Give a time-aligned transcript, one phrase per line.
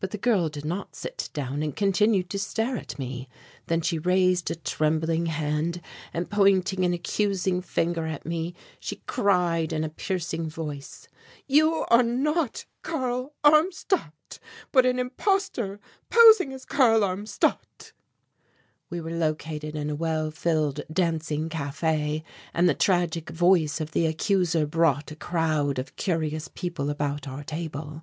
[0.00, 3.28] But, the girl did not sit down and continued to stare at me.
[3.66, 5.82] Then she raised a trembling hand
[6.14, 11.06] and, pointing an accusing finger at me, she cried in a piercing voice:
[11.46, 14.38] "You are not Karl Armstadt,
[14.72, 17.92] but an impostor posing as Karl Armstadt!"
[18.88, 22.22] We were located in a well filled dancing café,
[22.54, 27.44] and the tragic voice of the accuser brought a crowd of curious people about our
[27.44, 28.02] table.